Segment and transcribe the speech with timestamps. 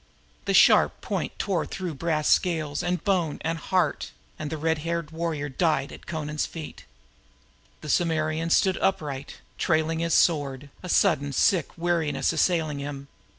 [0.45, 5.11] The sharp point drove through brass scales and bones and heart, and the red haired
[5.11, 6.85] warrior died at Amra's feet.
[7.83, 9.25] Amra stood swaying,
[9.59, 13.09] trailing his sword, a sudden sick weariness assailing him.